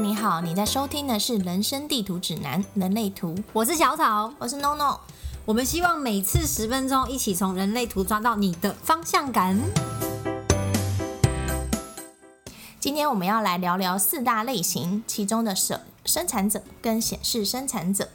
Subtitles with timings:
[0.00, 4.98] 你好，你在收听的是《人生地图指南：人类图》，我是小草，我是 NONO。
[5.44, 9.56] 我们希望每次十分钟，一起从人类图抓到你的方向感。
[12.80, 18.08] 今天我们要来聊聊四大类型，其中的生生产者跟显示生产者。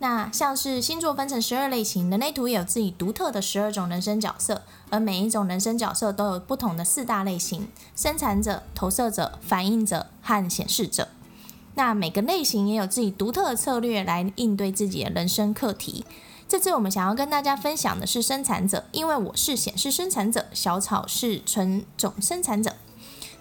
[0.00, 7.66] 那像是星座分成十二类型，人类图也有自己独特的十二种人生角色，而每一种人生角色都有不同的四大类型：
[7.96, 11.08] 生产者、投射者、反应者和显示者。
[11.74, 16.04] 那每个类型也有自己独特的策略来应对自己的人生课题。
[16.48, 22.74] 这次我们想要跟大家分享的是生产者，因为我是显示生产者，小草是纯种生产者。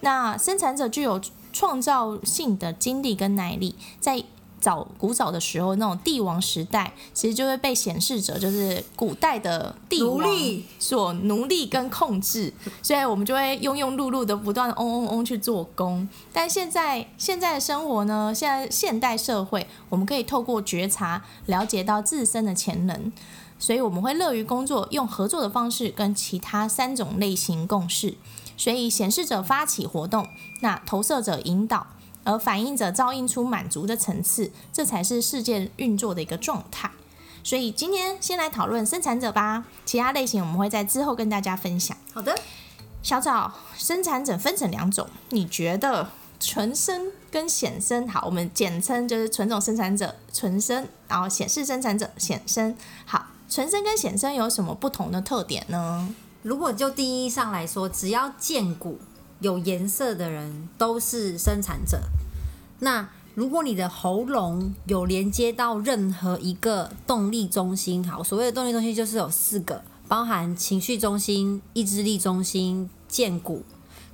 [0.00, 1.20] 那生产者具有
[1.52, 4.24] 创造性的精力跟耐力，在
[4.60, 10.28] 早古早的时候，那种帝王时代，其实就会被显示者，就是古代的帝王
[10.78, 12.52] 所奴隶跟控制，
[12.82, 16.08] 所以我们就会庸庸碌碌的不断嗡嗡嗡去做工。
[16.32, 23.12] 但现在现在的生活呢，现在现代社会，我们可以透过觉察了解到自身的潜能，
[23.58, 28.14] 所以我们会乐于工作，用合作的方式跟其他三种类型共事。
[28.56, 30.26] 所以显示者发起活动，
[30.62, 31.86] 那投射者引导。
[32.26, 36.90] 而反映者照映出满足的层次，这才是世界运作的一个状态。
[37.44, 41.96] 所以今天先来讨论生产者吧，其他类型我们会在之后跟大家分享。
[42.12, 42.36] 好的，
[43.00, 46.10] 小枣，生产者分成两种，你觉得
[46.40, 48.08] 纯生跟显生？
[48.08, 52.76] 好，我们简称就是纯种生产者纯生，然后显示生产者显生。
[53.04, 56.12] 好，纯生跟显生有什么不同的特点呢？
[56.42, 58.98] 如果就定义上来说，只要见骨。
[59.40, 62.00] 有颜色的人都是生产者。
[62.78, 73.64] 那如果你的喉咙有连接到任何一个动力中心，好，所谓的动力中心就是有四个，包含情绪中心、意志力中心、剑骨。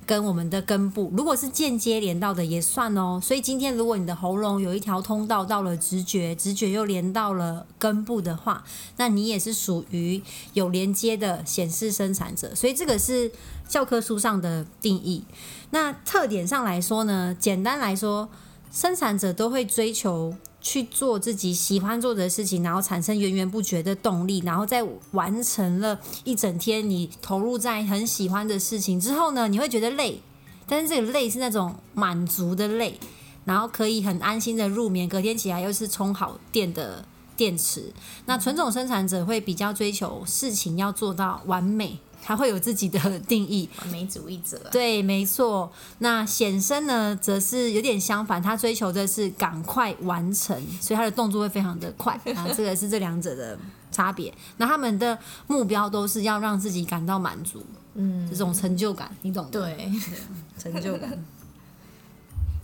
[0.04, 3.20] 跟我们的根部，如果是间接连到的也算哦。
[3.22, 8.64] 所以今天如果你的喉咙有一条通道到了直觉，直觉又连到了根部的话，
[8.96, 10.20] 那你也是属于
[10.54, 12.52] 有连接的显示生产者。
[12.52, 13.30] 所以这个是
[13.68, 15.22] 教科书上的定义。
[15.70, 18.28] 那特点上来说呢，简单来说，
[18.72, 20.34] 生产者都会追求。
[20.64, 30.22] 去做自己喜欢做的事情，然后产生源源不绝的动力，然后在完成了一整天你投入在很喜欢的事情之后呢，你会觉得累，
[30.68, 32.96] 但是这个累是那种满足的累，
[33.44, 37.04] 然后可以很安心的入眠，隔天起来又是充好电的
[37.42, 37.92] 电池。
[38.26, 41.98] 那纯种生产者会比较追求事情要做到完美。
[42.24, 44.56] 他会有自己的 定义，完美主义者。
[44.70, 45.72] 对，没错。
[45.98, 52.46] 那显生呢，则是有点相反，他追求的是赶快完成，所以他的动作会非常的快啊。
[52.56, 53.58] 这个是这两者的
[53.90, 54.32] 差别。
[54.58, 57.60] 那他们的目标都是要让自己感到满足，
[57.94, 59.60] 嗯，这种成就感，你懂的。
[59.60, 59.92] 对，
[60.56, 61.24] 成就感。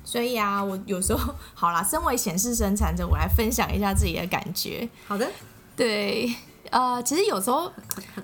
[0.08, 4.88] 所以啊，我有时候 好啦，身为显示生产者，我来分享一下自己的感觉。
[5.06, 5.30] 好的，
[5.76, 6.34] 对。
[6.70, 7.70] 呃，其实有时候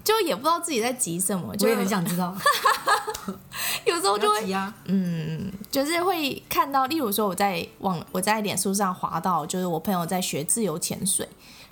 [0.02, 2.34] 就也不知道自己在急什么，我也很想知道。
[3.84, 4.54] 有时候就会，
[4.86, 11.28] 嗯，就是会看到，例如说我在网我在脸书上滑到，就是我朋友在学自由潜水，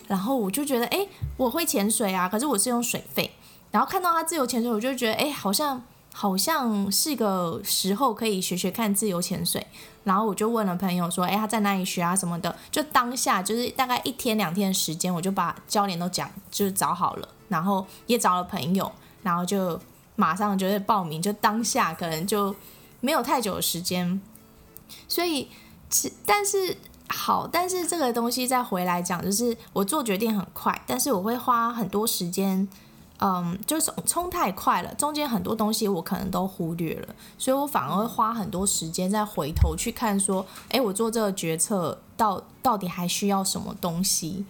[0.08, 1.06] 然后我就觉得，哎，
[1.38, 3.30] 我会潜水啊，可是我是用水费，
[3.70, 5.82] 然后看到他自由潜水，我就觉得，哎，好像。
[6.12, 9.66] 好像是个时候可以学学看自由潜水，
[10.04, 12.14] 然后我就问了朋友说：“哎，他在哪里学啊？
[12.14, 19.80] 什么的？”就当下就是大概一天两天的时间，我就把教练都讲，就是找好了，然后也找了朋友，然后就
[20.14, 22.54] 马上就是报名，就当下可能就
[23.00, 24.20] 没有太久的时间。
[25.08, 25.48] 所以，
[26.26, 26.76] 但是
[27.08, 32.68] 好，但是这个东西再回来讲，就是我做决定很快，但是我会花很多时间。
[33.24, 44.44] 嗯，就是冲太快了，中间很多东西我可能都忽略了，所以我反而会花很多时间再回头去看，说，哎，我做这个决策到到底还需要什么东西？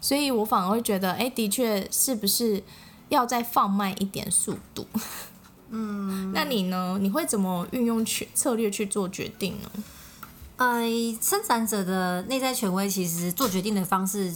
[0.00, 2.62] 所以我反而会觉得，哎，的确是不是
[3.10, 4.86] 要再放慢一点速度？
[5.68, 6.96] 嗯，那你呢？
[7.02, 9.70] 你会怎么运用去策略去做决定呢？
[10.56, 10.80] 呃，
[11.20, 14.34] 生产者的内在权威其实做决定的方式。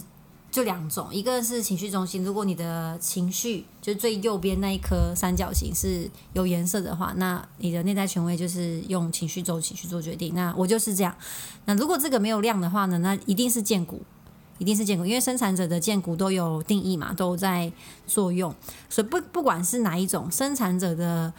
[0.51, 2.23] 就两种，一个是情绪中心。
[2.23, 10.33] 如果你的情绪就最右边那一颗三角形是有颜色的话，那你的内在权威就是用情绪周期去做决定。
[10.33, 11.15] 那我就是这样。
[11.65, 14.01] 那如果这个没有亮的话呢，那一定是建股，
[14.57, 17.71] 一定是建股，因为生产者的建股都有定义嘛，都在
[18.07, 18.53] 作用。
[18.89, 21.31] 所以不不管是哪一种，生产者的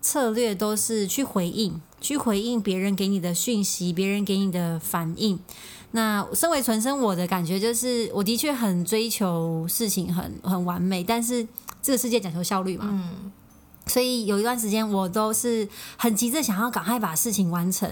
[0.00, 5.40] 策略都是去回应，去回应别人给你的讯息，别人给你的反应。
[5.96, 11.46] 那身为纯生，我的感觉就是，我的确很追求事情很很完美，但是
[11.80, 13.30] 这个世界讲求效率嘛，嗯，
[13.86, 17.88] 所以有一段时间我都是很急着想要赶快把事情完成，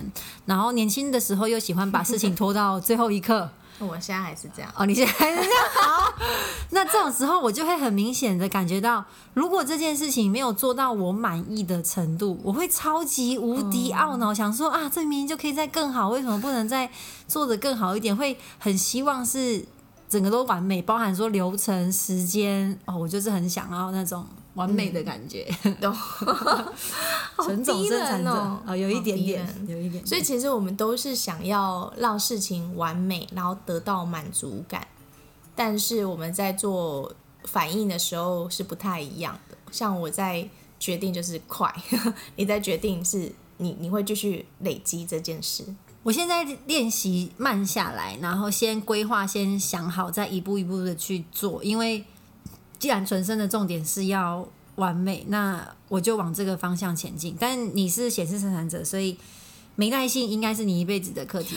[0.46, 3.49] 然后年轻的时候又喜欢把事情拖到最后一刻。
[3.87, 4.70] 我现在还是这样。
[4.76, 6.12] 哦，你现在还是这样 好。
[6.70, 16.90] 那这种时候，我就会很明显的感觉到，如果这件事情没有做到我满意的程度，我会超级无敌懊恼，想说啊，这明明就可以再更好，为什么不能再
[17.29, 18.17] 做的更好一点？
[18.17, 19.64] 会很希望是
[20.08, 25.44] 整个都完美，包含说流程、时间哦，我就是很想要那种完美的感觉。
[25.81, 25.94] 懂，
[27.44, 30.06] 纯种生产者哦哦，有一点点有一点点。
[30.06, 34.87] 所以其实我们都是想要让事情完美，然后得到满足感，
[35.54, 37.12] 但是我们在做
[37.44, 39.56] 反应的时候是不太一样的。
[39.70, 41.75] 像我在决定就是快，
[42.37, 45.64] 你在决定是你你会继续累积这件事。
[46.02, 51.62] 我现在练习慢下来，然后先规划，先想好，再一步一步的去做。
[51.62, 52.04] 因为
[52.82, 54.44] 既然纯生的重点是要
[54.75, 57.37] 完美，那我就往这个方向前进。
[57.38, 59.17] 但你是显示生产者，所以
[59.76, 61.55] 没耐性应该是你一辈子的课题。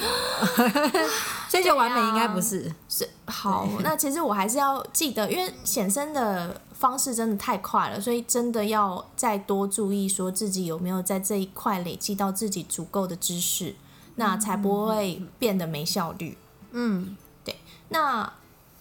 [1.49, 2.71] 追求完美应该不是。
[2.87, 13.73] 是好，那其实我还是要记得，因为显生的方式真的太快了，所以真的要再多注意，说自己有没有在这一块累积到自己足够的知识，
[14.17, 16.37] 那才不会变得没效率。
[16.69, 17.55] 嗯，对
[17.89, 18.31] 那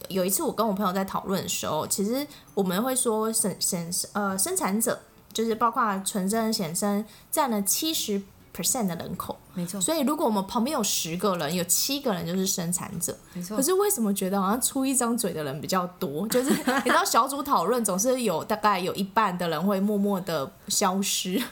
[0.08, 4.98] 有一次我跟我朋友在讨论的时候，其实我们会说生生呃生产者，
[5.32, 8.20] 就是包括纯生、显生占了七十
[8.56, 13.16] percent 的人口，没错，所以如果我们旁边有十个人，有七个人就是生产者。
[13.32, 13.62] 没错可。
[13.62, 16.26] 是为什么觉得好像出一张嘴的人比较多？
[16.30, 21.42] 就是你知道小组讨论总是有大概有一半的人会默默的消失，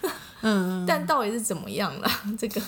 [0.43, 2.09] 嗯， 但到底是怎么样了？
[2.39, 2.61] 这个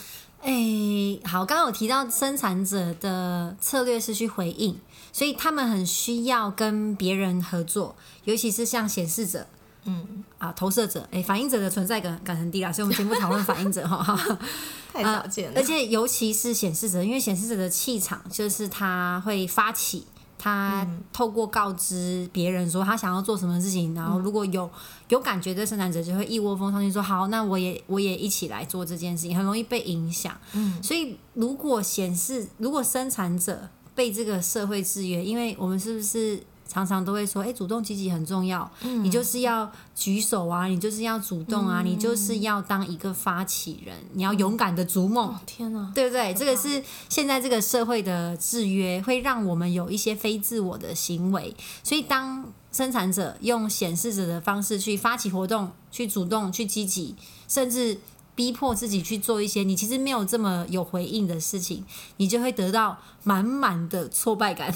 [0.44, 4.79] 哎、好，刚刚有提到生产者的策略是去回应，
[5.11, 9.46] 所以他们很需要跟别人合作，尤其是像显示者，
[9.85, 14.14] 嗯，啊，投射者，哎、反应者的存在感感很低啦，所以我们先不讨论反应者哈。
[14.93, 15.58] 太少见了。
[15.58, 20.06] 而且尤其是显示者，因为显示者的气场就是他会发起，
[20.44, 24.70] 他透过告知别人说他想要做什么事情，然后如果有
[25.08, 30.37] 有感觉的生产者就会一窝蜂上去说好，那我也我也一起来做这件事情，很容易被影响。
[30.52, 36.43] 嗯，所以如果显示如果生产者被这个社会制约，因为我们是不是？
[36.66, 46.34] 常常都会说，哎、主动积极很重要，你就是要举手啊，你就是要主动啊，你就是要当一个发起人，你要勇敢的逐梦，哦天哪，对不对？
[46.34, 51.55] 这个是现在这个社会的制约，会让我们有一些非自我的行为。
[51.82, 57.14] 所以，当生产者用显示者的方式去发起活动、去主动、去积极，
[57.46, 58.00] 甚至
[58.34, 61.84] 逼迫自己去做一些你其实没有这么有回应的事情，
[62.17, 64.75] 你就会得到满满的挫败感，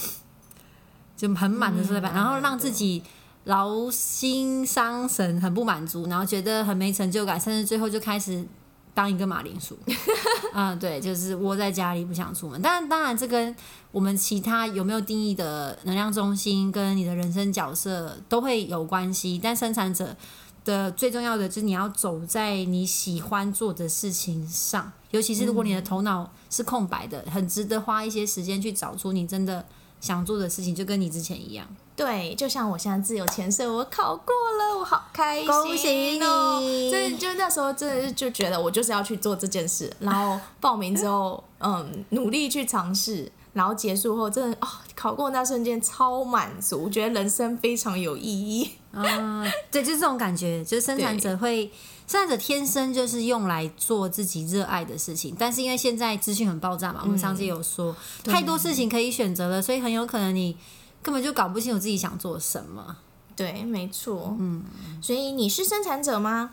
[1.18, 3.02] 就很满的挫败感，然后让自己。
[3.44, 8.44] 劳心伤神，很不满足，然后觉得很没成就感，甚至最后就开始
[8.92, 9.78] 当一个马铃薯。
[10.52, 12.60] 嗯，对，就是窝在家里不想出门。
[12.60, 13.56] 但当然，这跟
[13.90, 19.40] 我们其他有没有定义的能量中心跟你的人生角色都会有关系。
[19.42, 20.14] 但生产者
[20.62, 29.64] 的最重要的就是你要走在你喜欢做的事情上，尤其是如果你的头脑是空白的，很值得花一些时间去找出你真的
[30.00, 31.66] 想做的事情，就跟你之前一样。
[31.96, 36.90] 对，就像我现在自由潜水，我考过了，我好开心、哦，恭喜你。
[36.90, 48.70] 真的就那时候真的是就觉得我就是要去做这件事，然后报名之后，嗯，努力去尝试，然后结束后真的哦，考过那瞬间超满足，觉得人生非常有意义。
[48.92, 51.70] 啊，对，就是这种感觉， 就是生产者会，
[52.06, 60.56] 生产者天生就是用来做自己热爱的事情，但是因为现在资讯很爆炸嘛，我们上次有说、太多事情可以选择了，所以很有可能你
[61.02, 62.96] 根本就搞不清楚自己想做什么。
[63.36, 64.34] 对，没错。
[64.38, 64.64] 嗯，
[65.00, 66.50] 所以你是生产者吗？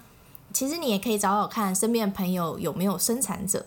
[0.53, 3.65] 其实你也可以找找看身边的朋友有没有生产者。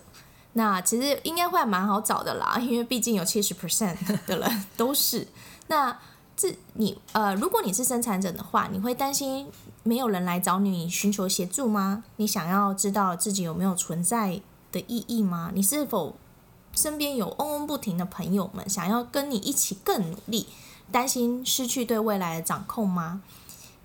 [0.53, 5.27] 那其实应该会蛮好找的啦， 因为毕竟有七十 percent 的人都是。
[5.67, 5.97] 那
[6.35, 9.47] 这你呃，如果你是生产者的话，你会担心
[9.83, 12.03] 没有人来找你寻求协助吗？
[12.15, 14.41] 你想要知道自己有没有存在
[14.71, 15.51] 的意义吗？
[15.53, 16.15] 你是否
[16.73, 20.47] 身边有嗡嗡不停的朋友们想要跟你一起更努力？
[20.91, 23.21] 担心失去对未来的掌控吗？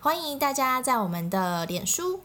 [0.00, 2.20] 欢迎大家在我们的脸书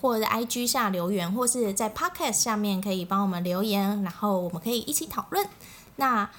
[0.00, 5.46] 或者 IG 下留言，或是在 Podcast 下面可以帮我们留言，然后我们可以一起讨论。
[5.96, 6.30] 那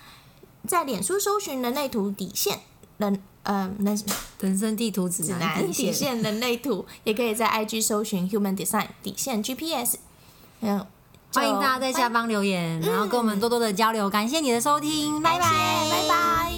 [0.68, 2.60] 在脸书搜寻人类图底线
[2.98, 4.00] 人呃人
[4.40, 9.98] 人生地图指指南南底线人类图，也可以在 IG 搜寻 Human Design 底线 GPS。
[10.62, 10.86] 嗯，
[11.34, 14.10] 欢迎大家在下方留言，然后跟我们多多的交流。
[14.10, 15.46] 感谢你的收听，拜拜，
[15.90, 16.51] 拜拜。